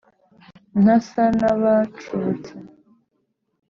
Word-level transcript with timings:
Ntasa 0.81 1.23
n'abacubutse 1.39 2.53